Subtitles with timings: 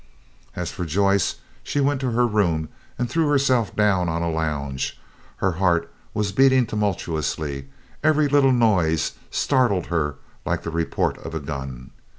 [0.55, 4.99] As for Joyce, she went to her room and threw herself down on a lounge.
[5.37, 7.67] Her heart was beating tumultuously;
[8.03, 11.91] every little noise startled her like the report of a gun.